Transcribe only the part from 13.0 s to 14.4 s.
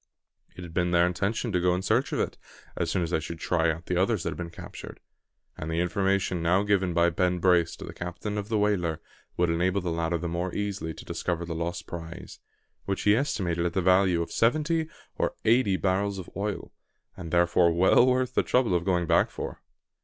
he estimated at the value of